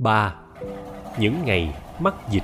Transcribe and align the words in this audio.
3. 0.00 0.34
Những 1.18 1.34
ngày 1.44 1.74
mắc 2.00 2.14
dịch 2.30 2.42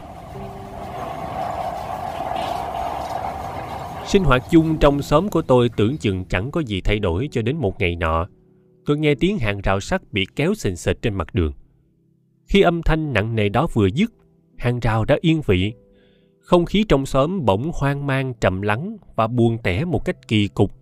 Sinh 4.06 4.24
hoạt 4.24 4.42
chung 4.50 4.78
trong 4.80 5.02
xóm 5.02 5.28
của 5.28 5.42
tôi 5.42 5.68
tưởng 5.76 5.96
chừng 5.96 6.24
chẳng 6.24 6.50
có 6.50 6.60
gì 6.60 6.80
thay 6.80 6.98
đổi 6.98 7.28
cho 7.32 7.42
đến 7.42 7.56
một 7.56 7.80
ngày 7.80 7.96
nọ. 7.96 8.28
Tôi 8.86 8.98
nghe 8.98 9.14
tiếng 9.14 9.38
hàng 9.38 9.60
rào 9.60 9.80
sắt 9.80 10.12
bị 10.12 10.26
kéo 10.36 10.54
sình 10.54 10.76
sệt 10.76 11.02
trên 11.02 11.14
mặt 11.14 11.34
đường. 11.34 11.52
Khi 12.46 12.60
âm 12.60 12.82
thanh 12.82 13.12
nặng 13.12 13.34
nề 13.34 13.48
đó 13.48 13.66
vừa 13.72 13.86
dứt, 13.86 14.12
hàng 14.58 14.80
rào 14.80 15.04
đã 15.04 15.16
yên 15.20 15.40
vị. 15.46 15.72
Không 16.40 16.64
khí 16.64 16.84
trong 16.88 17.06
xóm 17.06 17.44
bỗng 17.44 17.70
hoang 17.74 18.06
mang, 18.06 18.34
trầm 18.40 18.62
lắng 18.62 18.96
và 19.14 19.26
buồn 19.26 19.58
tẻ 19.62 19.84
một 19.84 20.04
cách 20.04 20.28
kỳ 20.28 20.48
cục. 20.48 20.72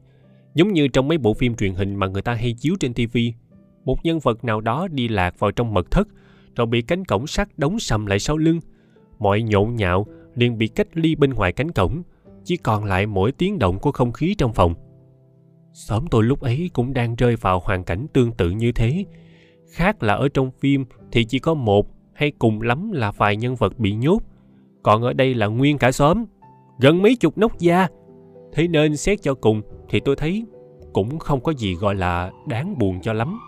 Giống 0.54 0.72
như 0.72 0.88
trong 0.88 1.08
mấy 1.08 1.18
bộ 1.18 1.34
phim 1.34 1.54
truyền 1.54 1.74
hình 1.74 1.94
mà 1.94 2.06
người 2.06 2.22
ta 2.22 2.34
hay 2.34 2.54
chiếu 2.58 2.74
trên 2.80 2.94
TV. 2.94 3.18
Một 3.84 4.04
nhân 4.04 4.18
vật 4.18 4.44
nào 4.44 4.60
đó 4.60 4.88
đi 4.90 5.08
lạc 5.08 5.38
vào 5.38 5.50
trong 5.50 5.74
mật 5.74 5.90
thất, 5.90 6.08
rồi 6.56 6.66
bị 6.66 6.82
cánh 6.82 7.04
cổng 7.04 7.26
sắt 7.26 7.48
đóng 7.56 7.78
sầm 7.78 8.06
lại 8.06 8.18
sau 8.18 8.36
lưng. 8.36 8.60
Mọi 9.18 9.42
nhộn 9.42 9.76
nhạo 9.76 10.06
liền 10.34 10.58
bị 10.58 10.68
cách 10.68 10.88
ly 10.94 11.14
bên 11.14 11.30
ngoài 11.30 11.52
cánh 11.52 11.70
cổng, 11.70 12.02
chỉ 12.44 12.56
còn 12.56 12.84
lại 12.84 13.06
mỗi 13.06 13.32
tiếng 13.32 13.58
động 13.58 13.78
của 13.78 13.92
không 13.92 14.12
khí 14.12 14.34
trong 14.38 14.52
phòng. 14.52 14.74
Xóm 15.72 16.04
tôi 16.10 16.22
lúc 16.22 16.40
ấy 16.40 16.70
cũng 16.72 16.92
đang 16.92 17.14
rơi 17.14 17.36
vào 17.36 17.60
hoàn 17.64 17.84
cảnh 17.84 18.06
tương 18.12 18.32
tự 18.32 18.50
như 18.50 18.72
thế. 18.72 19.04
Khác 19.70 20.02
là 20.02 20.14
ở 20.14 20.28
trong 20.34 20.50
phim 20.50 20.84
thì 21.12 21.24
chỉ 21.24 21.38
có 21.38 21.54
một 21.54 21.86
hay 22.14 22.32
cùng 22.38 22.62
lắm 22.62 22.92
là 22.92 23.10
vài 23.10 23.36
nhân 23.36 23.56
vật 23.56 23.78
bị 23.78 23.94
nhốt. 23.94 24.22
Còn 24.82 25.02
ở 25.02 25.12
đây 25.12 25.34
là 25.34 25.46
nguyên 25.46 25.78
cả 25.78 25.92
xóm, 25.92 26.24
gần 26.80 27.02
mấy 27.02 27.16
chục 27.16 27.38
nóc 27.38 27.58
da. 27.58 27.88
Thế 28.52 28.68
nên 28.68 28.96
xét 28.96 29.22
cho 29.22 29.34
cùng 29.34 29.62
thì 29.88 30.00
tôi 30.00 30.16
thấy 30.16 30.44
cũng 30.92 31.18
không 31.18 31.40
có 31.40 31.52
gì 31.52 31.74
gọi 31.74 31.94
là 31.94 32.30
đáng 32.48 32.78
buồn 32.78 33.00
cho 33.02 33.12
lắm. 33.12 33.38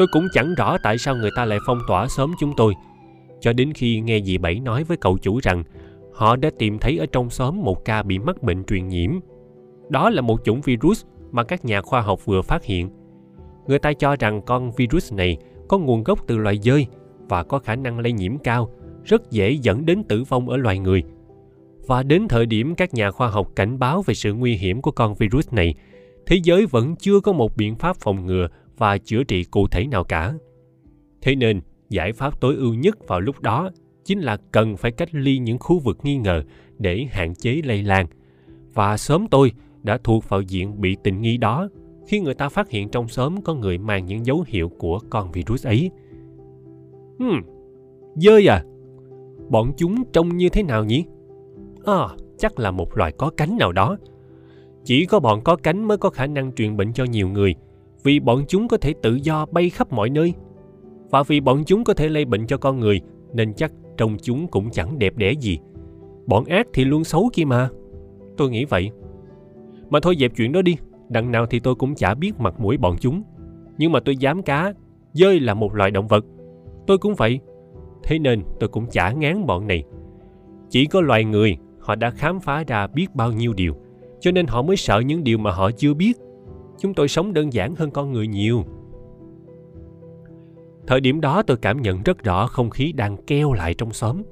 Tôi 0.00 0.08
cũng 0.08 0.28
chẳng 0.32 0.54
rõ 0.54 0.78
tại 0.78 0.98
sao 0.98 1.16
người 1.16 1.30
ta 1.36 1.44
lại 1.44 1.58
phong 1.66 1.80
tỏa 1.88 2.08
xóm 2.08 2.32
chúng 2.38 2.52
tôi. 2.56 2.74
Cho 3.40 3.52
đến 3.52 3.72
khi 3.72 4.00
nghe 4.00 4.20
dì 4.20 4.38
Bảy 4.38 4.60
nói 4.60 4.84
với 4.84 4.96
cậu 4.96 5.18
chủ 5.18 5.40
rằng 5.42 5.62
họ 6.12 6.36
đã 6.36 6.50
tìm 6.58 6.78
thấy 6.78 6.98
ở 6.98 7.06
trong 7.12 7.30
xóm 7.30 7.62
một 7.62 7.84
ca 7.84 8.02
bị 8.02 8.18
mắc 8.18 8.42
bệnh 8.42 8.64
truyền 8.64 8.88
nhiễm. 8.88 9.10
Đó 9.88 10.10
là 10.10 10.22
một 10.22 10.44
chủng 10.44 10.60
virus 10.60 11.04
mà 11.30 11.44
các 11.44 11.64
nhà 11.64 11.82
khoa 11.82 12.00
học 12.00 12.24
vừa 12.24 12.42
phát 12.42 12.64
hiện. 12.64 12.90
Người 13.66 13.78
ta 13.78 13.92
cho 13.92 14.16
rằng 14.16 14.42
con 14.42 14.72
virus 14.72 15.12
này 15.12 15.36
có 15.68 15.78
nguồn 15.78 16.04
gốc 16.04 16.26
từ 16.26 16.36
loài 16.36 16.58
dơi 16.62 16.86
và 17.28 17.42
có 17.42 17.58
khả 17.58 17.76
năng 17.76 17.98
lây 17.98 18.12
nhiễm 18.12 18.38
cao, 18.38 18.70
rất 19.04 19.30
dễ 19.30 19.50
dẫn 19.50 19.86
đến 19.86 20.04
tử 20.04 20.24
vong 20.28 20.48
ở 20.48 20.56
loài 20.56 20.78
người. 20.78 21.02
Và 21.86 22.02
đến 22.02 22.28
thời 22.28 22.46
điểm 22.46 22.74
các 22.74 22.94
nhà 22.94 23.10
khoa 23.10 23.28
học 23.28 23.48
cảnh 23.56 23.78
báo 23.78 24.02
về 24.02 24.14
sự 24.14 24.34
nguy 24.34 24.54
hiểm 24.54 24.82
của 24.82 24.90
con 24.90 25.14
virus 25.14 25.52
này, 25.52 25.74
thế 26.26 26.40
giới 26.44 26.66
vẫn 26.66 26.96
chưa 26.96 27.20
có 27.20 27.32
một 27.32 27.56
biện 27.56 27.76
pháp 27.76 27.96
phòng 27.96 28.26
ngừa 28.26 28.48
và 28.80 28.98
chữa 28.98 29.24
trị 29.24 29.44
cụ 29.44 29.66
thể 29.68 29.86
nào 29.86 30.04
cả. 30.04 30.34
Thế 31.22 31.34
nên, 31.34 31.60
giải 31.88 32.12
pháp 32.12 32.40
tối 32.40 32.56
ưu 32.56 32.74
nhất 32.74 33.08
vào 33.08 33.20
lúc 33.20 33.40
đó 33.40 33.70
chính 34.04 34.20
là 34.20 34.36
cần 34.52 34.76
phải 34.76 34.92
cách 34.92 35.08
ly 35.12 35.38
những 35.38 35.58
khu 35.58 35.78
vực 35.78 35.98
nghi 36.02 36.16
ngờ 36.16 36.42
để 36.78 37.06
hạn 37.10 37.34
chế 37.34 37.60
lây 37.64 37.82
lan. 37.82 38.06
Và 38.74 38.96
sớm 38.96 39.26
tôi 39.30 39.52
đã 39.82 39.98
thuộc 40.04 40.28
vào 40.28 40.40
diện 40.40 40.80
bị 40.80 40.96
tình 41.04 41.20
nghi 41.20 41.36
đó 41.36 41.68
khi 42.06 42.20
người 42.20 42.34
ta 42.34 42.48
phát 42.48 42.70
hiện 42.70 42.88
trong 42.88 43.08
xóm 43.08 43.42
có 43.42 43.54
người 43.54 43.78
mang 43.78 44.06
những 44.06 44.26
dấu 44.26 44.44
hiệu 44.46 44.68
của 44.68 44.98
con 45.10 45.32
virus 45.32 45.66
ấy. 45.66 45.90
Hmm, 47.18 47.40
dơi 48.14 48.46
à? 48.46 48.64
Bọn 49.48 49.72
chúng 49.76 50.04
trông 50.12 50.36
như 50.36 50.48
thế 50.48 50.62
nào 50.62 50.84
nhỉ? 50.84 51.04
À, 51.84 52.08
chắc 52.38 52.58
là 52.58 52.70
một 52.70 52.96
loài 52.96 53.12
có 53.12 53.30
cánh 53.36 53.56
nào 53.58 53.72
đó. 53.72 53.96
Chỉ 54.84 55.06
có 55.06 55.20
bọn 55.20 55.40
có 55.44 55.56
cánh 55.56 55.88
mới 55.88 55.98
có 55.98 56.10
khả 56.10 56.26
năng 56.26 56.52
truyền 56.52 56.76
bệnh 56.76 56.92
cho 56.92 57.04
nhiều 57.04 57.28
người, 57.28 57.54
vì 58.04 58.20
bọn 58.20 58.44
chúng 58.48 58.68
có 58.68 58.76
thể 58.76 58.94
tự 59.02 59.14
do 59.14 59.46
bay 59.52 59.70
khắp 59.70 59.92
mọi 59.92 60.10
nơi. 60.10 60.34
Và 61.10 61.22
vì 61.22 61.40
bọn 61.40 61.64
chúng 61.66 61.84
có 61.84 61.94
thể 61.94 62.08
lây 62.08 62.24
bệnh 62.24 62.46
cho 62.46 62.56
con 62.56 62.80
người, 62.80 63.00
nên 63.34 63.54
chắc 63.54 63.72
trông 63.96 64.16
chúng 64.22 64.46
cũng 64.46 64.70
chẳng 64.70 64.98
đẹp 64.98 65.16
đẽ 65.16 65.32
gì. 65.32 65.58
Bọn 66.26 66.44
ác 66.44 66.66
thì 66.72 66.84
luôn 66.84 67.04
xấu 67.04 67.30
kia 67.32 67.44
mà. 67.44 67.68
Tôi 68.36 68.50
nghĩ 68.50 68.64
vậy. 68.64 68.90
Mà 69.90 70.00
thôi 70.00 70.16
dẹp 70.18 70.32
chuyện 70.36 70.52
đó 70.52 70.62
đi, 70.62 70.76
đằng 71.08 71.32
nào 71.32 71.46
thì 71.46 71.60
tôi 71.60 71.74
cũng 71.74 71.94
chả 71.94 72.14
biết 72.14 72.40
mặt 72.40 72.60
mũi 72.60 72.76
bọn 72.76 72.96
chúng. 73.00 73.22
Nhưng 73.78 73.92
mà 73.92 74.00
tôi 74.00 74.16
dám 74.16 74.42
cá, 74.42 74.72
dơi 75.12 75.40
là 75.40 75.54
một 75.54 75.74
loài 75.74 75.90
động 75.90 76.08
vật. 76.08 76.24
Tôi 76.86 76.98
cũng 76.98 77.14
vậy. 77.14 77.40
Thế 78.02 78.18
nên 78.18 78.42
tôi 78.60 78.68
cũng 78.68 78.86
chả 78.86 79.12
ngán 79.12 79.46
bọn 79.46 79.66
này. 79.66 79.84
Chỉ 80.70 80.86
có 80.86 81.00
loài 81.00 81.24
người, 81.24 81.56
họ 81.80 81.94
đã 81.94 82.10
khám 82.10 82.40
phá 82.40 82.64
ra 82.66 82.86
biết 82.86 83.14
bao 83.14 83.32
nhiêu 83.32 83.52
điều. 83.52 83.74
Cho 84.20 84.30
nên 84.30 84.46
họ 84.46 84.62
mới 84.62 84.76
sợ 84.76 85.00
những 85.00 85.24
điều 85.24 85.38
mà 85.38 85.50
họ 85.50 85.70
chưa 85.70 85.94
biết. 85.94 86.18
Chúng 86.80 86.94
tôi 86.94 87.08
sống 87.08 87.32
đơn 87.32 87.52
giản 87.52 87.74
hơn 87.74 87.90
con 87.90 88.12
người 88.12 88.26
nhiều. 88.26 88.64
Thời 90.86 91.00
điểm 91.00 91.20
đó 91.20 91.42
tôi 91.42 91.56
cảm 91.56 91.82
nhận 91.82 92.02
rất 92.02 92.24
rõ 92.24 92.46
không 92.46 92.70
khí 92.70 92.92
đang 92.92 93.16
keo 93.16 93.52
lại 93.52 93.74
trong 93.74 93.92
xóm. 93.92 94.22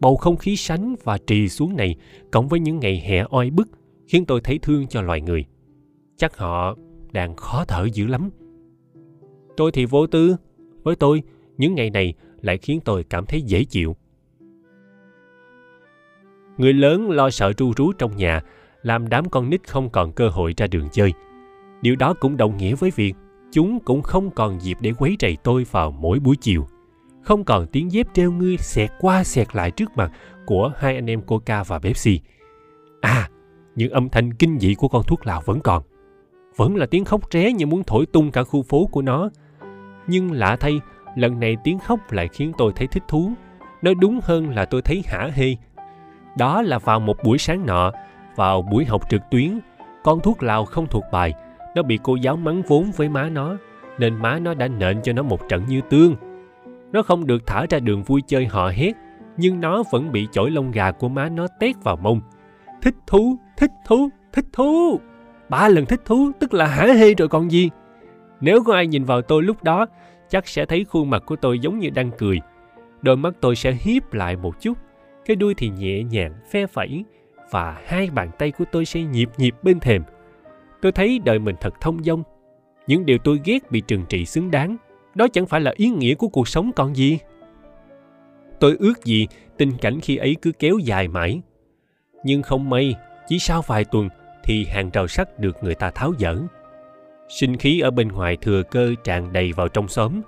Bầu 0.00 0.16
không 0.16 0.36
khí 0.36 0.56
sánh 0.56 0.94
và 1.04 1.18
trì 1.18 1.48
xuống 1.48 1.76
này 1.76 1.96
cộng 2.30 2.48
với 2.48 2.60
những 2.60 2.80
ngày 2.80 3.02
hè 3.06 3.24
oi 3.30 3.50
bức 3.50 3.68
khiến 4.06 4.24
tôi 4.24 4.40
thấy 4.40 4.58
thương 4.58 4.86
cho 4.86 5.02
loài 5.02 5.20
người. 5.20 5.44
Chắc 6.16 6.36
họ 6.36 6.76
đang 7.12 7.36
khó 7.36 7.64
thở 7.64 7.88
dữ 7.92 8.06
lắm. 8.06 8.30
Tôi 9.56 9.72
thì 9.72 9.86
vô 9.86 10.06
tư. 10.06 10.36
Với 10.82 10.96
tôi, 10.96 11.22
những 11.58 11.74
ngày 11.74 11.90
này 11.90 12.14
lại 12.40 12.58
khiến 12.58 12.80
tôi 12.84 13.04
cảm 13.04 13.26
thấy 13.26 13.42
dễ 13.42 13.64
chịu. 13.64 13.96
Người 16.58 16.72
lớn 16.72 17.10
lo 17.10 17.30
sợ 17.30 17.52
ru 17.58 17.72
rú 17.76 17.92
trong 17.92 18.16
nhà, 18.16 18.42
làm 18.82 19.08
đám 19.08 19.28
con 19.28 19.50
nít 19.50 19.68
không 19.68 19.90
còn 19.90 20.12
cơ 20.12 20.28
hội 20.28 20.54
ra 20.56 20.66
đường 20.66 20.88
chơi. 20.92 21.12
Điều 21.82 21.96
đó 21.96 22.14
cũng 22.20 22.36
đồng 22.36 22.56
nghĩa 22.56 22.74
với 22.74 22.90
việc 22.96 23.14
chúng 23.52 23.80
cũng 23.80 24.02
không 24.02 24.30
còn 24.30 24.60
dịp 24.60 24.76
để 24.80 24.92
quấy 24.98 25.16
rầy 25.20 25.36
tôi 25.42 25.66
vào 25.70 25.90
mỗi 25.90 26.18
buổi 26.18 26.36
chiều. 26.36 26.66
Không 27.22 27.44
còn 27.44 27.66
tiếng 27.66 27.92
dép 27.92 28.06
treo 28.12 28.32
ngươi 28.32 28.56
xẹt 28.56 28.90
qua 29.00 29.24
xẹt 29.24 29.56
lại 29.56 29.70
trước 29.70 29.96
mặt 29.96 30.12
của 30.46 30.72
hai 30.76 30.94
anh 30.94 31.10
em 31.10 31.22
Coca 31.22 31.62
và 31.62 31.78
Pepsi. 31.78 32.20
À, 33.00 33.28
những 33.76 33.92
âm 33.92 34.08
thanh 34.08 34.34
kinh 34.34 34.58
dị 34.58 34.74
của 34.74 34.88
con 34.88 35.02
thuốc 35.02 35.26
lào 35.26 35.40
vẫn 35.44 35.60
còn. 35.60 35.82
Vẫn 36.56 36.76
là 36.76 36.86
tiếng 36.86 37.04
khóc 37.04 37.20
ré 37.30 37.52
như 37.52 37.66
muốn 37.66 37.82
thổi 37.84 38.06
tung 38.06 38.30
cả 38.30 38.44
khu 38.44 38.62
phố 38.62 38.86
của 38.86 39.02
nó. 39.02 39.30
Nhưng 40.06 40.32
lạ 40.32 40.56
thay, 40.60 40.80
lần 41.16 41.40
này 41.40 41.56
tiếng 41.64 41.78
khóc 41.78 42.12
lại 42.12 42.28
khiến 42.28 42.52
tôi 42.58 42.72
thấy 42.76 42.86
thích 42.86 43.02
thú. 43.08 43.32
Nói 43.82 43.94
đúng 43.94 44.20
hơn 44.22 44.50
là 44.50 44.64
tôi 44.64 44.82
thấy 44.82 45.02
hả 45.06 45.30
hê. 45.34 45.56
Đó 46.38 46.62
là 46.62 46.78
vào 46.78 47.00
một 47.00 47.16
buổi 47.24 47.38
sáng 47.38 47.66
nọ, 47.66 47.92
vào 48.36 48.62
buổi 48.62 48.84
học 48.84 49.02
trực 49.10 49.20
tuyến, 49.30 49.58
con 50.04 50.20
thuốc 50.20 50.42
lào 50.42 50.64
không 50.64 50.86
thuộc 50.86 51.04
bài, 51.12 51.34
nó 51.74 51.82
bị 51.82 51.98
cô 52.02 52.16
giáo 52.16 52.36
mắng 52.36 52.62
vốn 52.66 52.90
với 52.96 53.08
má 53.08 53.28
nó, 53.28 53.56
nên 53.98 54.14
má 54.14 54.38
nó 54.38 54.54
đã 54.54 54.68
nện 54.68 55.02
cho 55.02 55.12
nó 55.12 55.22
một 55.22 55.48
trận 55.48 55.64
như 55.68 55.80
tương. 55.90 56.16
Nó 56.92 57.02
không 57.02 57.26
được 57.26 57.46
thả 57.46 57.66
ra 57.70 57.78
đường 57.78 58.02
vui 58.02 58.22
chơi 58.26 58.46
họ 58.46 58.68
hét, 58.68 58.92
nhưng 59.36 59.60
nó 59.60 59.82
vẫn 59.92 60.12
bị 60.12 60.28
chổi 60.32 60.50
lông 60.50 60.70
gà 60.70 60.90
của 60.90 61.08
má 61.08 61.28
nó 61.28 61.46
tét 61.60 61.76
vào 61.82 61.96
mông. 61.96 62.20
Thích 62.82 62.94
thú, 63.06 63.36
thích 63.56 63.72
thú, 63.86 64.08
thích 64.32 64.46
thú. 64.52 65.00
Ba 65.48 65.68
lần 65.68 65.86
thích 65.86 66.00
thú 66.04 66.30
tức 66.40 66.54
là 66.54 66.66
hả 66.66 66.86
hê 66.86 67.14
rồi 67.14 67.28
còn 67.28 67.50
gì. 67.50 67.70
Nếu 68.40 68.62
có 68.64 68.74
ai 68.74 68.86
nhìn 68.86 69.04
vào 69.04 69.22
tôi 69.22 69.42
lúc 69.42 69.62
đó, 69.62 69.86
chắc 70.28 70.48
sẽ 70.48 70.66
thấy 70.66 70.84
khuôn 70.84 71.10
mặt 71.10 71.22
của 71.26 71.36
tôi 71.36 71.58
giống 71.58 71.78
như 71.78 71.90
đang 71.90 72.10
cười. 72.18 72.38
Đôi 73.02 73.16
mắt 73.16 73.34
tôi 73.40 73.56
sẽ 73.56 73.72
hiếp 73.80 74.12
lại 74.12 74.36
một 74.36 74.60
chút, 74.60 74.78
cái 75.24 75.36
đuôi 75.36 75.54
thì 75.54 75.68
nhẹ 75.68 76.02
nhàng, 76.02 76.34
phe 76.50 76.66
phẩy, 76.66 77.04
và 77.50 77.78
hai 77.86 78.10
bàn 78.14 78.30
tay 78.38 78.50
của 78.50 78.64
tôi 78.72 78.84
sẽ 78.84 79.02
nhịp 79.02 79.28
nhịp 79.36 79.54
bên 79.62 79.80
thềm. 79.80 80.02
Tôi 80.82 80.92
thấy 80.92 81.18
đời 81.24 81.38
mình 81.38 81.56
thật 81.60 81.74
thông 81.80 82.04
dong. 82.04 82.22
Những 82.86 83.06
điều 83.06 83.18
tôi 83.18 83.40
ghét 83.44 83.70
bị 83.70 83.80
trừng 83.80 84.04
trị 84.08 84.26
xứng 84.26 84.50
đáng. 84.50 84.76
Đó 85.14 85.28
chẳng 85.32 85.46
phải 85.46 85.60
là 85.60 85.72
ý 85.76 85.88
nghĩa 85.88 86.14
của 86.14 86.28
cuộc 86.28 86.48
sống 86.48 86.70
còn 86.76 86.96
gì. 86.96 87.18
Tôi 88.60 88.76
ước 88.78 89.04
gì 89.04 89.26
tình 89.56 89.72
cảnh 89.80 90.00
khi 90.00 90.16
ấy 90.16 90.36
cứ 90.42 90.52
kéo 90.52 90.78
dài 90.78 91.08
mãi. 91.08 91.40
Nhưng 92.24 92.42
không 92.42 92.70
may, 92.70 92.94
chỉ 93.28 93.38
sau 93.38 93.62
vài 93.66 93.84
tuần 93.84 94.08
thì 94.44 94.64
hàng 94.64 94.90
rào 94.90 95.08
sắt 95.08 95.38
được 95.38 95.56
người 95.62 95.74
ta 95.74 95.90
tháo 95.90 96.12
dỡ. 96.18 96.36
Sinh 97.28 97.56
khí 97.56 97.80
ở 97.80 97.90
bên 97.90 98.08
ngoài 98.08 98.36
thừa 98.36 98.62
cơ 98.62 98.94
tràn 99.04 99.32
đầy 99.32 99.52
vào 99.52 99.68
trong 99.68 99.88
xóm. 99.88 100.20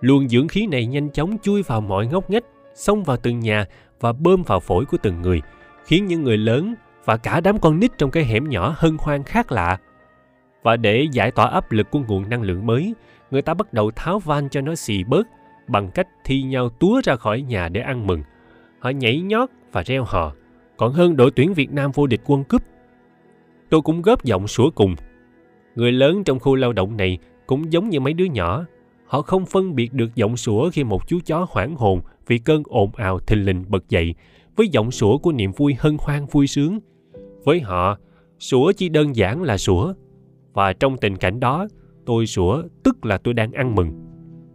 Luồng 0.00 0.28
dưỡng 0.28 0.48
khí 0.48 0.66
này 0.66 0.86
nhanh 0.86 1.10
chóng 1.10 1.36
chui 1.42 1.62
vào 1.62 1.80
mọi 1.80 2.06
ngóc 2.06 2.30
ngách, 2.30 2.44
xông 2.74 3.04
vào 3.04 3.16
từng 3.16 3.40
nhà 3.40 3.66
và 4.00 4.12
bơm 4.12 4.42
vào 4.42 4.60
phổi 4.60 4.84
của 4.84 4.96
từng 5.02 5.22
người, 5.22 5.40
khiến 5.84 6.06
những 6.06 6.22
người 6.22 6.36
lớn 6.36 6.74
và 7.04 7.16
cả 7.16 7.40
đám 7.40 7.58
con 7.58 7.80
nít 7.80 7.98
trong 7.98 8.10
cái 8.10 8.24
hẻm 8.24 8.48
nhỏ 8.48 8.74
hân 8.78 8.96
hoan 9.00 9.22
khác 9.22 9.52
lạ 9.52 9.78
và 10.62 10.76
để 10.76 11.06
giải 11.12 11.30
tỏa 11.30 11.46
áp 11.46 11.72
lực 11.72 11.90
của 11.90 12.00
nguồn 12.08 12.28
năng 12.28 12.42
lượng 12.42 12.66
mới, 12.66 12.94
người 13.30 13.42
ta 13.42 13.54
bắt 13.54 13.72
đầu 13.72 13.90
tháo 13.90 14.18
van 14.18 14.48
cho 14.48 14.60
nó 14.60 14.74
xì 14.74 15.04
bớt 15.04 15.28
bằng 15.68 15.90
cách 15.94 16.08
thi 16.24 16.42
nhau 16.42 16.68
túa 16.68 17.00
ra 17.04 17.16
khỏi 17.16 17.42
nhà 17.42 17.68
để 17.68 17.80
ăn 17.80 18.06
mừng. 18.06 18.22
Họ 18.78 18.90
nhảy 18.90 19.20
nhót 19.20 19.48
và 19.72 19.82
reo 19.82 20.04
hò, 20.04 20.32
còn 20.76 20.92
hơn 20.92 21.16
đội 21.16 21.30
tuyển 21.30 21.54
Việt 21.54 21.72
Nam 21.72 21.90
vô 21.94 22.06
địch 22.06 22.20
quân 22.24 22.44
cúp. 22.44 22.62
Tôi 23.70 23.80
cũng 23.82 24.02
góp 24.02 24.24
giọng 24.24 24.48
sủa 24.48 24.70
cùng. 24.70 24.96
Người 25.74 25.92
lớn 25.92 26.24
trong 26.24 26.38
khu 26.38 26.54
lao 26.54 26.72
động 26.72 26.96
này 26.96 27.18
cũng 27.46 27.72
giống 27.72 27.88
như 27.88 28.00
mấy 28.00 28.12
đứa 28.12 28.24
nhỏ. 28.24 28.64
Họ 29.06 29.22
không 29.22 29.46
phân 29.46 29.74
biệt 29.74 29.92
được 29.92 30.14
giọng 30.14 30.36
sủa 30.36 30.70
khi 30.70 30.84
một 30.84 31.08
chú 31.08 31.18
chó 31.26 31.46
hoảng 31.50 31.76
hồn 31.76 32.00
vì 32.26 32.38
cơn 32.38 32.62
ồn 32.66 32.90
ào 32.96 33.18
thình 33.18 33.44
lình 33.44 33.64
bật 33.68 33.88
dậy 33.88 34.14
với 34.56 34.68
giọng 34.68 34.90
sủa 34.90 35.18
của 35.18 35.32
niềm 35.32 35.52
vui 35.56 35.76
hân 35.78 35.96
hoan 36.00 36.26
vui 36.26 36.46
sướng. 36.46 36.78
Với 37.44 37.60
họ, 37.60 37.98
sủa 38.38 38.72
chỉ 38.72 38.88
đơn 38.88 39.16
giản 39.16 39.42
là 39.42 39.58
sủa, 39.58 39.94
và 40.52 40.72
trong 40.72 40.96
tình 40.96 41.16
cảnh 41.16 41.40
đó 41.40 41.66
tôi 42.06 42.26
sủa 42.26 42.62
tức 42.84 43.04
là 43.04 43.18
tôi 43.18 43.34
đang 43.34 43.52
ăn 43.52 43.74
mừng. 43.74 43.88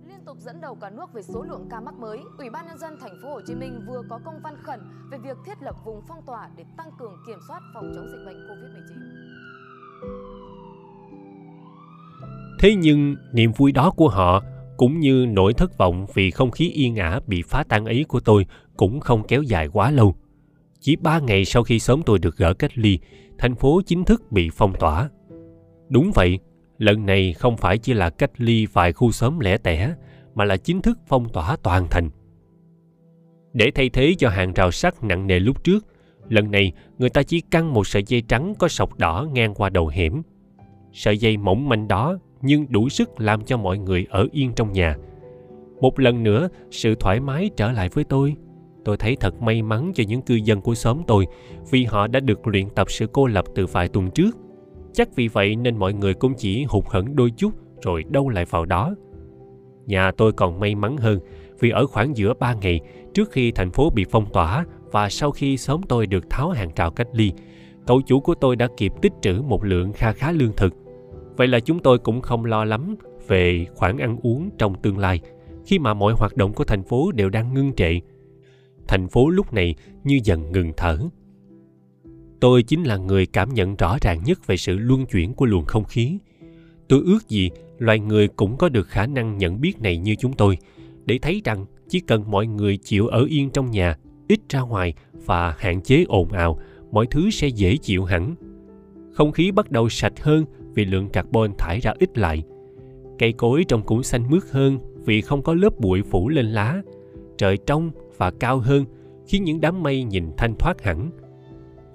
Liên 0.08 0.26
tục 0.26 0.38
dẫn 0.40 0.62
đầu 0.62 0.76
cả 0.82 0.90
nước 0.90 1.14
về 1.14 1.22
số 1.22 1.44
lượng 1.44 1.68
ca 1.70 1.80
mắc 1.80 1.96
mới, 2.00 2.20
Ủy 2.38 2.50
ban 2.50 2.68
nhân 2.68 2.78
dân 2.78 2.98
thành 3.02 3.20
phố 3.24 3.30
Hồ 3.30 3.42
Chí 3.48 3.56
Minh 3.56 3.82
vừa 3.88 4.02
có 4.10 4.20
công 4.26 4.40
văn 4.44 4.56
khẩn 4.64 4.80
về 5.12 5.18
việc 5.18 5.38
thiết 5.46 5.62
lập 5.62 5.76
vùng 5.86 6.02
phong 6.08 6.26
tỏa 6.28 6.50
để 6.58 6.64
tăng 6.78 6.90
cường 7.00 7.14
kiểm 7.28 7.40
soát 7.48 7.60
phòng 7.74 7.92
chống 7.96 8.08
dịch 8.12 8.26
bệnh 8.26 8.48
COVID-19. 8.48 9.28
thế 12.60 12.76
nhưng 12.76 13.16
niềm 13.34 13.52
vui 13.52 13.72
đó 13.72 13.92
của 13.92 14.10
họ 14.10 14.44
cũng 14.78 15.00
như 15.00 15.26
nỗi 15.30 15.54
thất 15.54 15.78
vọng 15.78 16.06
vì 16.14 16.32
không 16.32 16.52
khí 16.52 16.70
yên 16.70 16.96
ả 16.96 17.20
bị 17.28 17.42
phá 17.42 17.64
tan 17.70 17.86
ấy 17.86 18.06
của 18.08 18.20
tôi 18.20 18.46
cũng 18.78 19.00
không 19.00 19.24
kéo 19.28 19.42
dài 19.42 19.68
quá 19.74 19.92
lâu. 19.92 20.16
Chỉ 20.80 20.96
ba 20.96 21.20
ngày 21.20 21.46
sau 21.46 21.64
khi 21.64 21.80
sớm 21.80 22.02
tôi 22.06 22.20
được 22.20 22.38
gỡ 22.38 22.54
cách 22.54 22.78
ly 22.78 23.00
thành 23.38 23.56
phố 23.56 23.82
chính 23.86 24.04
thức 24.04 24.32
bị 24.32 24.50
phong 24.54 24.74
tỏa 24.80 25.10
đúng 25.90 26.12
vậy, 26.16 26.40
lần 26.78 27.06
này 27.06 27.34
không 27.34 27.58
phải 27.58 27.78
chỉ 27.78 27.94
là 27.94 28.10
cách 28.10 28.32
ly 28.38 28.66
vài 28.66 28.94
khu 28.94 29.12
xóm 29.12 29.40
lẻ 29.40 29.58
tẻ, 29.58 29.94
mà 30.36 30.46
là 30.46 30.58
chính 30.58 30.82
thức 30.82 31.00
phong 31.08 31.30
tỏa 31.30 31.58
toàn 31.64 31.88
thành. 31.92 32.10
Để 33.54 33.72
thay 33.76 33.90
thế 33.90 34.16
cho 34.18 34.30
hàng 34.30 34.54
rào 34.54 34.72
sắt 34.72 35.04
nặng 35.04 35.28
nề 35.28 35.40
lúc 35.40 35.64
trước, 35.64 35.86
lần 36.30 36.52
này 36.52 36.72
người 36.98 37.10
ta 37.10 37.24
chỉ 37.24 37.42
căng 37.42 37.74
một 37.74 37.88
sợi 37.88 38.04
dây 38.08 38.22
trắng 38.22 38.54
có 38.60 38.68
sọc 38.68 38.98
đỏ 38.98 39.28
ngang 39.34 39.54
qua 39.54 39.70
đầu 39.70 39.88
hẻm. 39.88 40.22
Sợi 40.94 41.18
dây 41.18 41.38
mỏng 41.38 41.70
manh 41.70 41.88
đó 41.88 42.18
nhưng 42.42 42.66
đủ 42.70 42.90
sức 42.90 43.20
làm 43.20 43.46
cho 43.46 43.58
mọi 43.58 43.78
người 43.78 44.08
ở 44.10 44.28
yên 44.32 44.54
trong 44.56 44.72
nhà. 44.72 44.96
Một 45.82 46.00
lần 46.00 46.24
nữa, 46.24 46.50
sự 46.72 46.96
thoải 46.96 47.20
mái 47.20 47.50
trở 47.58 47.72
lại 47.72 47.90
với 47.90 48.04
tôi. 48.04 48.36
Tôi 48.86 48.98
thấy 48.98 49.16
thật 49.16 49.42
may 49.42 49.62
mắn 49.62 49.92
cho 49.96 50.04
những 50.08 50.22
cư 50.22 50.36
dân 50.36 50.62
của 50.62 50.76
xóm 50.76 51.02
tôi 51.08 51.26
vì 51.72 51.84
họ 51.84 52.08
đã 52.08 52.20
được 52.20 52.48
luyện 52.48 52.70
tập 52.70 52.88
sự 52.92 53.08
cô 53.14 53.28
lập 53.28 53.46
từ 53.56 53.66
vài 53.66 53.88
tuần 53.88 54.12
trước 54.12 54.38
chắc 54.98 55.16
vì 55.16 55.28
vậy 55.28 55.56
nên 55.56 55.78
mọi 55.78 55.94
người 55.94 56.14
cũng 56.14 56.34
chỉ 56.38 56.64
hụt 56.64 56.84
hẫng 56.88 57.16
đôi 57.16 57.32
chút 57.32 57.54
rồi 57.82 58.04
đâu 58.10 58.30
lại 58.30 58.46
vào 58.46 58.66
đó. 58.66 58.96
Nhà 59.86 60.12
tôi 60.12 60.32
còn 60.32 60.60
may 60.60 60.76
mắn 60.76 60.98
hơn, 60.98 61.20
vì 61.60 61.70
ở 61.70 61.88
khoảng 61.88 62.18
giữa 62.18 62.34
ba 62.34 62.54
ngày, 62.54 62.80
trước 63.14 63.32
khi 63.32 63.52
thành 63.52 63.72
phố 63.72 63.90
bị 63.90 64.06
phong 64.12 64.26
tỏa 64.34 64.66
và 64.92 65.10
sau 65.10 65.32
khi 65.32 65.58
xóm 65.58 65.82
tôi 65.90 66.08
được 66.08 66.30
tháo 66.30 66.50
hàng 66.50 66.72
rào 66.76 66.92
cách 66.92 67.08
ly, 67.14 67.32
cậu 67.88 68.02
chủ 68.02 68.20
của 68.20 68.36
tôi 68.36 68.56
đã 68.56 68.68
kịp 68.78 68.94
tích 69.02 69.12
trữ 69.22 69.42
một 69.42 69.66
lượng 69.66 69.94
kha 69.94 70.12
khá 70.12 70.32
lương 70.32 70.54
thực. 70.58 70.74
Vậy 71.36 71.48
là 71.48 71.60
chúng 71.60 71.80
tôi 71.80 72.00
cũng 72.00 72.22
không 72.22 72.46
lo 72.46 72.66
lắm 72.66 72.96
về 73.28 73.66
khoản 73.76 73.98
ăn 73.98 74.18
uống 74.24 74.50
trong 74.58 74.82
tương 74.82 74.98
lai, 74.98 75.20
khi 75.66 75.80
mà 75.80 75.94
mọi 75.94 76.14
hoạt 76.14 76.38
động 76.38 76.54
của 76.54 76.64
thành 76.64 76.84
phố 76.84 77.12
đều 77.12 77.30
đang 77.30 77.54
ngưng 77.54 77.74
trệ. 77.74 78.00
Thành 78.88 79.08
phố 79.08 79.30
lúc 79.30 79.54
này 79.54 79.76
như 80.04 80.20
dần 80.24 80.52
ngừng 80.52 80.72
thở 80.78 80.98
tôi 82.40 82.64
chính 82.64 82.84
là 82.84 82.98
người 82.98 83.26
cảm 83.26 83.54
nhận 83.54 83.76
rõ 83.76 83.98
ràng 84.02 84.24
nhất 84.26 84.48
về 84.48 84.58
sự 84.58 84.78
luân 84.78 85.06
chuyển 85.06 85.34
của 85.34 85.46
luồng 85.46 85.66
không 85.66 85.84
khí. 85.84 86.18
Tôi 86.88 87.02
ước 87.06 87.30
gì 87.30 87.50
loài 87.80 88.00
người 88.00 88.28
cũng 88.28 88.58
có 88.58 88.70
được 88.70 88.88
khả 88.88 89.08
năng 89.08 89.38
nhận 89.38 89.62
biết 89.62 89.82
này 89.82 89.98
như 89.98 90.16
chúng 90.16 90.34
tôi, 90.34 90.58
để 91.06 91.20
thấy 91.22 91.42
rằng 91.46 91.66
chỉ 91.90 92.00
cần 92.00 92.32
mọi 92.32 92.48
người 92.48 92.78
chịu 92.78 93.08
ở 93.08 93.26
yên 93.30 93.50
trong 93.50 93.72
nhà, 93.72 93.98
ít 94.28 94.40
ra 94.50 94.62
ngoài 94.62 94.94
và 95.26 95.56
hạn 95.58 95.82
chế 95.82 96.06
ồn 96.08 96.32
ào, 96.32 96.60
mọi 96.92 97.08
thứ 97.12 97.30
sẽ 97.30 97.48
dễ 97.48 97.78
chịu 97.78 98.04
hẳn. 98.04 98.36
Không 99.14 99.32
khí 99.32 99.52
bắt 99.52 99.72
đầu 99.72 99.90
sạch 99.90 100.24
hơn 100.24 100.46
vì 100.74 100.86
lượng 100.86 101.10
carbon 101.10 101.52
thải 101.58 101.80
ra 101.80 101.94
ít 102.00 102.18
lại. 102.18 102.44
Cây 103.20 103.32
cối 103.32 103.64
trông 103.68 103.82
cũng 103.86 104.04
xanh 104.04 104.30
mướt 104.30 104.44
hơn 104.52 104.80
vì 105.06 105.22
không 105.22 105.42
có 105.42 105.54
lớp 105.54 105.80
bụi 105.80 106.02
phủ 106.02 106.30
lên 106.30 106.46
lá. 106.46 106.82
Trời 107.38 107.58
trong 107.58 107.92
và 108.18 108.32
cao 108.32 108.60
hơn 108.60 108.86
khiến 109.28 109.44
những 109.44 109.62
đám 109.62 109.84
mây 109.84 110.04
nhìn 110.04 110.32
thanh 110.38 110.56
thoát 110.60 110.82
hẳn 110.82 111.12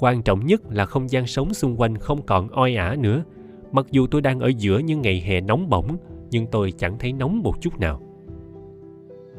quan 0.03 0.23
trọng 0.23 0.47
nhất 0.47 0.63
là 0.71 0.87
không 0.87 1.11
gian 1.11 1.27
sống 1.27 1.55
xung 1.55 1.81
quanh 1.81 1.99
không 1.99 2.23
còn 2.23 2.49
oi 2.49 2.75
ả 2.75 2.97
nữa. 2.99 3.25
Mặc 3.73 3.87
dù 3.91 4.07
tôi 4.07 4.21
đang 4.21 4.41
ở 4.41 4.53
giữa 4.59 4.79
những 4.79 5.03
ngày 5.03 5.21
hè 5.21 5.41
nóng 5.41 5.69
bỏng, 5.69 5.97
nhưng 6.31 6.47
tôi 6.47 6.73
chẳng 6.73 6.99
thấy 6.99 7.13
nóng 7.13 7.43
một 7.43 7.61
chút 7.61 7.81
nào. 7.81 8.03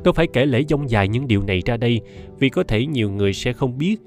Tôi 0.03 0.13
phải 0.13 0.27
kể 0.33 0.45
lễ 0.45 0.63
dông 0.69 0.89
dài 0.89 1.07
những 1.07 1.27
điều 1.27 1.43
này 1.43 1.61
ra 1.65 1.77
đây, 1.77 2.01
vì 2.39 2.49
có 2.49 2.63
thể 2.63 2.85
nhiều 2.85 3.11
người 3.11 3.33
sẽ 3.33 3.53
không 3.53 3.77
biết. 3.77 4.01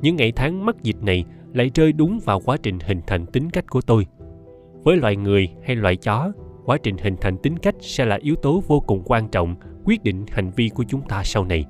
Những 0.00 0.16
ngày 0.16 0.32
tháng 0.32 0.66
mắc 0.66 0.82
dịch 0.82 1.02
này 1.02 1.24
lại 1.52 1.70
rơi 1.74 1.92
đúng 1.92 2.20
vào 2.24 2.40
quá 2.40 2.56
trình 2.62 2.78
hình 2.80 3.00
thành 3.06 3.26
tính 3.26 3.50
cách 3.50 3.70
của 3.70 3.80
tôi. 3.80 4.06
Với 4.84 4.96
loài 4.96 5.16
người 5.16 5.48
hay 5.62 5.76
loài 5.76 5.96
chó, 5.96 6.32
quá 6.64 6.78
trình 6.82 6.96
hình 6.98 7.16
thành 7.20 7.36
tính 7.36 7.58
cách 7.58 7.74
sẽ 7.80 8.04
là 8.04 8.18
yếu 8.22 8.34
tố 8.34 8.62
vô 8.66 8.80
cùng 8.80 9.02
quan 9.04 9.28
trọng 9.28 9.54
quyết 9.84 10.02
định 10.02 10.24
hành 10.30 10.50
vi 10.56 10.68
của 10.68 10.84
chúng 10.88 11.02
ta 11.08 11.22
sau 11.24 11.44
này. 11.44 11.64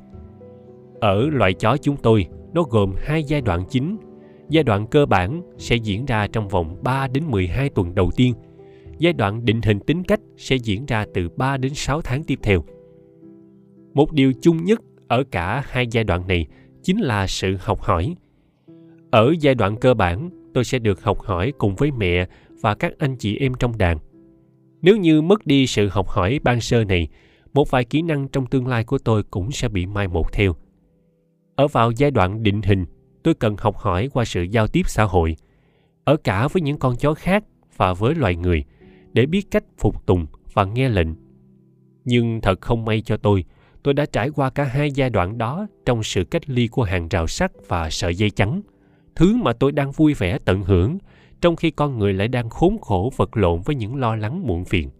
Ở 1.01 1.29
loài 1.31 1.55
chó 1.55 1.77
chúng 1.77 1.97
tôi, 1.97 2.27
nó 2.53 2.63
gồm 2.63 2.95
hai 2.99 3.25
giai 3.25 3.41
đoạn 3.41 3.65
chính 3.69 3.97
giai 4.53 4.65
đoạn 4.65 4.87
cơ 4.87 5.07
bản 5.07 5.43
sẽ 5.59 5.77
diễn 5.77 6.05
ra 6.05 6.27
trong 6.27 6.49
vòng 6.49 6.77
3 6.83 7.09
đến 7.09 7.25
12 7.31 7.69
tuần 7.69 7.95
đầu 7.95 8.11
tiên. 8.17 8.35
Giai 8.99 9.13
đoạn 9.13 9.45
định 9.45 9.61
hình 9.63 9.81
tính 9.81 10.03
cách 10.03 10.21
sẽ 10.37 10.57
diễn 10.57 10.87
ra 10.87 11.07
từ 11.15 11.29
3 11.37 11.57
đến 11.57 11.75
6 11.75 12.01
tháng 12.03 12.25
tiếp 12.25 12.39
theo. 12.43 12.65
Một 13.95 14.13
điều 14.13 14.33
chung 14.43 14.65
nhất 14.65 14.81
ở 15.09 15.25
cả 15.31 15.63
hai 15.67 15.87
giai 15.91 16.05
đoạn 16.05 16.27
này 16.27 16.47
chính 16.83 16.99
là 17.01 17.27
sự 17.27 17.57
học 17.61 17.81
hỏi. 17.81 18.15
Ở 19.11 19.35
giai 19.41 19.55
đoạn 19.55 19.77
cơ 19.77 19.95
bản, 19.95 20.31
tôi 20.55 20.65
sẽ 20.65 20.79
được 20.79 21.03
học 21.03 21.21
hỏi 21.21 21.53
cùng 21.59 21.75
với 21.75 21.91
mẹ 21.91 22.27
và 22.61 22.75
các 22.75 22.93
anh 22.99 23.17
chị 23.17 23.37
em 23.37 23.53
trong 23.59 23.79
đàn. 23.79 23.99
Nếu 24.83 24.97
như 24.97 25.23
mất 25.23 25.47
đi 25.47 25.67
sự 25.67 25.89
học 25.89 26.09
hỏi 26.09 26.39
ban 26.43 26.61
sơ 26.61 26.85
này, 26.85 27.09
một 27.55 27.71
vài 27.71 27.85
kỹ 27.85 28.03
năng 28.03 28.29
trong 28.29 28.47
tương 28.47 28.67
lai 28.67 28.85
của 28.85 28.99
tôi 28.99 29.23
cũng 29.23 29.51
sẽ 29.51 29.69
bị 29.69 29.87
mai 29.87 30.09
một 30.09 30.33
theo. 30.33 30.55
Ở 31.57 31.69
vào 31.69 31.91
giai 31.91 32.11
đoạn 32.11 32.43
định 32.43 32.63
hình, 32.63 32.85
tôi 33.23 33.35
cần 33.35 33.57
học 33.59 33.77
hỏi 33.77 34.09
qua 34.13 34.25
sự 34.25 34.43
giao 34.43 34.67
tiếp 34.67 34.83
xã 34.87 35.05
hội, 35.05 35.37
ở 36.05 36.17
cả 36.17 36.49
với 36.49 36.63
những 36.63 36.79
con 36.79 36.97
chó 36.97 37.15
khác 37.15 37.45
và 37.77 37.95
với 37.95 38.15
loài 38.15 38.37
người, 38.37 38.65
để 39.13 39.27
biết 39.27 39.51
cách 39.51 39.65
phục 39.79 40.07
tùng 40.07 40.27
và 40.53 40.65
nghe 40.65 40.89
lệnh. 40.89 41.09
Nhưng 42.05 42.41
thật 42.41 42.61
không 42.61 42.85
may 42.85 43.01
cho 43.01 43.17
tôi, 43.17 43.45
tôi 43.83 43.95
đã 43.95 44.07
trải 44.07 44.31
qua 44.31 44.51
cả 44.51 44.65
hai 44.65 44.91
giai 44.91 45.11
đoạn 45.11 45.39
đó 45.39 45.67
trong 45.87 46.03
sự 46.03 46.25
cách 46.25 46.51
ly 46.51 46.69
của 46.69 46.83
hàng 46.83 47.09
rào 47.09 47.27
sắt 47.27 47.53
và 47.69 47.91
sợi 47.91 48.15
dây 48.15 48.31
trắng. 48.31 48.63
Thứ 49.17 49.37
mà 49.37 49.53
tôi 49.53 49.73
đang 49.73 49.93
vui 49.93 50.15
vẻ 50.15 50.39
tận 50.45 50.63
hưởng, 50.63 50.99
trong 51.41 51.57
khi 51.57 51.71
con 51.71 51.99
người 51.99 52.13
lại 52.13 52.29
đang 52.29 52.51
khốn 52.51 52.79
khổ 52.81 53.13
vật 53.17 53.37
lộn 53.37 53.61
với 53.65 53.77
những 53.77 53.97
lo 53.97 54.17
lắng 54.17 54.47
muộn 54.47 54.65
phiền. 54.65 54.91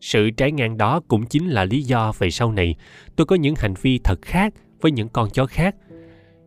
Sự 0.00 0.30
trái 0.30 0.52
ngang 0.52 0.76
đó 0.76 1.00
cũng 1.08 1.26
chính 1.26 1.48
là 1.48 1.64
lý 1.64 1.82
do 1.82 2.12
về 2.18 2.30
sau 2.30 2.52
này 2.52 2.74
tôi 3.16 3.26
có 3.26 3.36
những 3.36 3.54
hành 3.58 3.74
vi 3.82 3.98
thật 3.98 4.22
khác 4.22 4.54
với 4.80 4.92
những 4.92 5.08
con 5.08 5.30
chó 5.30 5.46
khác. 5.46 5.76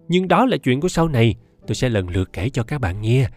Nhưng 0.07 0.27
đó 0.27 0.45
là 0.45 0.57
chuyện 0.57 0.81
của 0.81 0.87
sau 0.87 1.07
này, 1.07 1.35
tôi 1.67 1.75
sẽ 1.75 1.89
lần 1.89 2.09
lượt 2.09 2.29
kể 2.33 2.49
cho 2.49 2.63
các 2.63 2.81
bạn 2.81 3.01
nghe. 3.01 3.27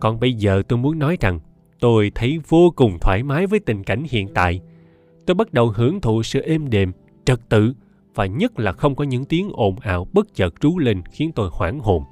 Còn 0.00 0.20
bây 0.20 0.32
giờ 0.32 0.62
tôi 0.68 0.78
muốn 0.78 0.98
nói 0.98 1.16
rằng 1.20 1.40
tôi 1.80 2.12
thấy 2.14 2.38
vô 2.48 2.72
cùng 2.76 2.98
thoải 3.00 3.22
mái 3.22 3.46
với 3.46 3.60
tình 3.60 3.84
cảnh 3.84 4.04
hiện 4.10 4.28
tại. 4.34 4.60
Tôi 5.26 5.34
bắt 5.34 5.52
đầu 5.52 5.68
hưởng 5.68 6.00
thụ 6.00 6.22
sự 6.22 6.40
êm 6.40 6.70
đềm, 6.70 6.92
trật 7.24 7.48
tự 7.48 7.72
và 8.14 8.26
nhất 8.26 8.58
là 8.58 8.72
không 8.72 8.94
có 8.94 9.04
những 9.04 9.24
tiếng 9.24 9.50
ồn 9.52 9.80
ào 9.80 10.06
bất 10.12 10.34
chợt 10.34 10.54
rú 10.60 10.78
lên 10.78 11.02
khiến 11.10 11.32
tôi 11.34 11.50
hoảng 11.52 11.80
hồn. 11.80 12.02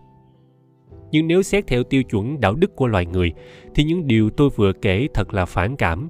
Nhưng 1.11 1.26
nếu 1.26 1.42
xét 1.42 1.66
theo 1.66 1.82
tiêu 1.82 2.02
chuẩn 2.02 2.40
đạo 2.40 2.54
đức 2.54 2.76
của 2.76 2.87
loài 2.87 3.06
người 3.06 3.32
thì 3.75 3.84
những 3.84 4.06
điều 4.06 4.30
tôi 4.30 4.50
vừa 4.56 4.73
kể 4.73 5.08
thật 5.14 5.34
là 5.34 5.44
phản 5.44 5.76
cảm 5.76 6.08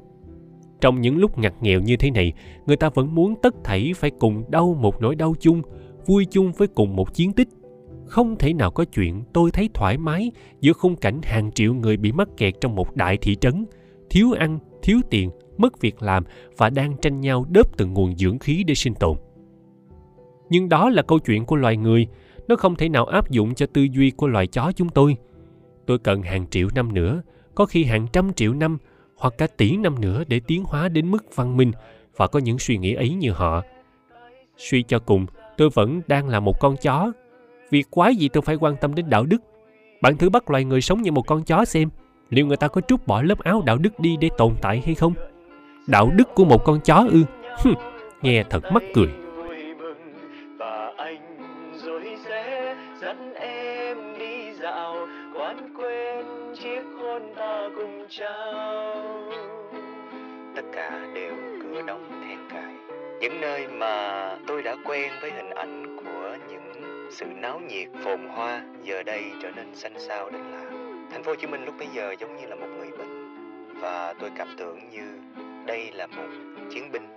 trong 0.81 1.01
những 1.01 1.17
lúc 1.17 1.39
ngặt 1.39 1.55
nghèo 1.61 1.81
như 1.81 1.97
thế 1.97 2.11
này 2.11 2.33
người 2.67 2.77
ta 2.77 2.89
vẫn 2.89 3.15
muốn 3.15 3.35
tất 3.43 3.55
thảy 3.65 3.93
phải 3.97 4.11
cùng 4.11 4.45
đau 4.51 4.77
một 4.81 5.01
nỗi 5.01 5.15
đau 5.15 5.35
chung 5.41 5.63
vui 6.07 6.25
chung 6.31 6.53
với 6.53 6.69
cùng 6.69 6.97
một 6.97 7.15
chiến 7.15 7.33
tích 7.33 7.49
không 8.07 8.37
thể 8.37 8.53
nào 8.53 8.71
có 8.71 8.85
chuyện 8.85 9.23
tôi 9.33 9.51
thấy 9.51 9.71
thoải 9.75 9.99
mái 9.99 10.31
giữa 10.61 10.73
khung 10.73 10.97
cảnh 10.97 11.21
hàng 11.23 11.53
triệu 11.53 11.75
người 11.75 11.97
bị 11.97 12.13
mắc 12.13 12.29
kẹt 12.37 12.55
trong 12.61 12.75
một 12.75 12.97
đại 12.97 13.17
thị 13.17 13.37
trấn 13.37 13.65
thiếu 14.11 14.33
ăn 14.33 14.59
thiếu 14.83 15.01
tiền 15.11 15.31
mất 15.57 15.81
việc 15.81 16.03
làm 16.03 16.25
và 16.57 16.71
đang 16.71 16.97
tranh 16.97 17.21
nhau 17.21 17.47
đớp 17.51 17.77
từng 17.77 17.93
nguồn 17.93 18.17
dưỡng 18.17 18.39
khí 18.39 18.65
để 18.67 18.75
sinh 18.75 18.95
tồn 18.95 19.17
nhưng 20.51 20.69
đó 20.69 20.91
là 20.91 21.03
câu 21.03 21.19
chuyện 21.19 21.45
của 21.45 21.57
loài 21.57 21.77
người 21.77 22.07
nó 22.49 22.57
không 22.57 22.77
thể 22.77 22.89
nào 22.89 23.07
áp 23.07 23.31
dụng 23.31 23.55
cho 23.55 23.67
tư 23.67 23.87
duy 23.93 24.11
của 24.11 24.27
loài 24.27 24.47
chó 24.47 24.73
chúng 24.77 24.89
tôi 24.89 25.17
tôi 25.87 25.99
cần 25.99 26.23
hàng 26.23 26.47
triệu 26.51 26.69
năm 26.75 26.95
nữa 26.95 27.23
có 27.55 27.67
khi 27.67 27.85
hàng 27.85 28.07
trăm 28.13 28.33
triệu 28.33 28.55
năm 28.55 28.79
hoặc 29.17 29.35
cả 29.39 29.47
tỷ 29.47 29.77
năm 29.77 30.01
nữa 30.01 30.25
để 30.29 30.41
tiến 30.47 30.65
hóa 30.65 30.89
đến 30.89 31.11
mức 31.11 31.37
văn 31.37 31.57
minh 31.57 31.73
và 32.17 32.27
có 32.27 32.39
những 32.39 32.59
suy 32.59 32.79
nghĩ 32.79 32.95
ấy 32.95 33.15
như 33.15 33.31
họ. 33.31 33.63
Suy 34.57 34.83
cho 34.83 34.99
cùng, 34.99 35.27
tôi 35.57 35.71
vẫn 35.75 36.01
đang 36.07 36.29
là 36.29 36.41
một 36.41 36.61
con 36.61 36.77
chó. 36.77 37.13
Việc 37.75 37.91
quái 37.91 38.17
gì 38.17 38.29
tôi 38.29 38.43
phải 38.43 38.57
quan 38.57 38.77
tâm 38.81 38.95
đến 38.95 39.11
đạo 39.11 39.25
đức? 39.27 39.37
Bạn 40.01 40.17
thử 40.17 40.31
bắt 40.31 40.51
loài 40.51 40.65
người 40.65 40.81
sống 40.81 41.03
như 41.03 41.13
một 41.13 41.27
con 41.27 41.43
chó 41.43 41.65
xem, 41.65 41.89
liệu 42.31 42.47
người 42.47 42.57
ta 42.57 42.69
có 42.69 42.81
trút 42.81 43.07
bỏ 43.07 43.23
lớp 43.23 43.39
áo 43.45 43.63
đạo 43.67 43.79
đức 43.79 44.01
đi 44.01 44.17
để 44.21 44.29
tồn 44.39 44.53
tại 44.63 44.83
hay 44.87 44.95
không? 44.95 45.15
Đạo 45.87 46.11
đức 46.17 46.35
của 46.35 46.45
một 46.45 46.65
con 46.65 46.81
chó 46.81 47.07
ư? 47.11 47.23
Hừm, 47.59 47.75
nghe 48.23 48.45
thật 48.51 48.73
mắc 48.73 48.83
cười. 48.95 49.09
tất 60.57 60.65
cả 60.73 61.07
đều 61.15 61.35
cửa 61.63 61.83
đóng 61.87 62.23
then 62.23 62.39
cài 62.51 62.75
những 63.21 63.41
nơi 63.41 63.69
mà 63.69 64.37
tôi 64.47 64.63
đã 64.63 64.77
quen 64.85 65.13
với 65.21 65.31
hình 65.31 65.51
ảnh 65.51 65.97
của 65.97 66.37
những 66.51 66.74
sự 67.11 67.27
náo 67.27 67.61
nhiệt, 67.61 67.89
phồn 68.05 68.21
hoa 68.29 68.63
giờ 68.83 69.03
đây 69.03 69.25
trở 69.43 69.51
nên 69.51 69.75
xanh 69.75 69.99
xao 69.99 70.31
đến 70.31 70.43
lạ. 70.53 70.65
Thành 71.11 71.23
phố 71.23 71.31
Hồ 71.33 71.37
Chí 71.37 71.47
Minh 71.47 71.65
lúc 71.65 71.75
bấy 71.79 71.89
giờ 71.95 72.15
giống 72.21 72.37
như 72.37 72.47
là 72.47 72.55
một 72.55 72.67
người 72.79 72.91
bệnh 72.99 73.35
và 73.81 74.15
tôi 74.21 74.31
cảm 74.37 74.49
tưởng 74.57 74.79
như 74.91 75.19
đây 75.67 75.91
là 75.93 76.07
một 76.07 76.29
chiến 76.71 76.93
binh 76.93 77.09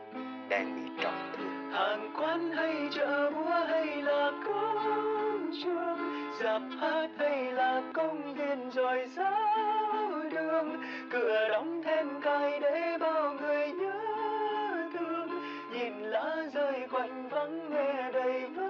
đang 0.50 0.76
bị 0.76 0.92
trọng 1.04 1.32
thương. 1.38 1.72
hàng 1.72 2.12
quán 2.18 2.52
hay 2.52 2.90
chợ 2.92 3.32
búa 3.32 3.66
hay 3.68 4.02
là 4.02 4.32
công 4.46 5.52
trường 5.64 6.32
dạp 6.44 6.62
hát 6.80 7.10
hay 7.20 7.52
là 7.52 7.82
công 7.94 8.34
viên 8.34 8.70
rồi 8.70 9.08
giáo 9.16 10.12
đường. 10.32 10.84
Cửa 11.12 11.48
đóng 11.50 11.84
then 11.84 12.08
cài 12.22 12.60
để 12.60 12.98
bao 13.00 13.34
người 13.34 13.72
nhớ 13.72 14.02
thương. 14.94 15.30
Nhìn 15.74 15.94
lá 16.00 16.36
rơi 16.54 16.88
quạnh 16.92 17.28
vắng 17.30 17.70
nghe 17.70 18.12
đầy 18.14 18.46
vấn 18.56 18.67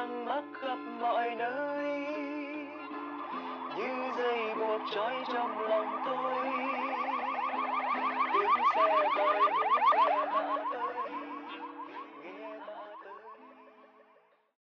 răng 0.00 0.24
mắc 0.24 0.44
khắp 0.60 0.78
mọi 1.00 1.34
nơi. 1.38 2.06
Như 3.76 4.12
dây 4.18 4.54
buộc 4.54 4.80
trói 4.94 5.14
trong 5.32 5.60
lòng 5.60 6.02
tôi. 6.04 6.46
Tiếng 8.32 8.64
xe 8.74 9.04
tôi 9.16 9.40
tiếng 9.46 9.84
xe 10.06 10.26
hạ 10.32 10.56
tới 10.72 10.79